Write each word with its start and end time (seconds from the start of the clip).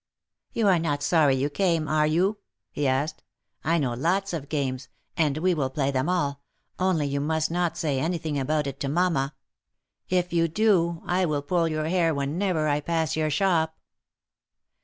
"You 0.51 0.67
are 0.67 0.79
not 0.79 1.03
sorry 1.03 1.35
you 1.35 1.51
came, 1.51 1.87
are 1.87 2.07
you?" 2.07 2.39
he 2.71 2.87
asked." 2.87 3.21
I 3.63 3.77
know 3.77 3.93
lots 3.93 4.33
of 4.33 4.49
games, 4.49 4.89
and 5.15 5.37
we 5.37 5.53
will 5.53 5.69
play 5.69 5.91
them 5.91 6.09
all, 6.09 6.41
only 6.79 7.05
you 7.05 7.21
must 7.21 7.51
not 7.51 7.77
say 7.77 7.99
anything 7.99 8.39
about 8.39 8.65
it 8.65 8.79
to 8.79 8.89
mamma. 8.89 9.35
If 10.09 10.33
you 10.33 10.47
do, 10.47 11.03
I 11.05 11.25
will 11.27 11.43
pull 11.43 11.67
your 11.67 11.85
hair 11.87 12.15
whenever 12.15 12.67
I 12.67 12.79
pass 12.81 13.15
your 13.15 13.29
shop." 13.29 13.77